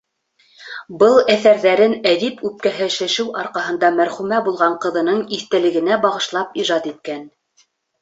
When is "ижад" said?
6.65-6.95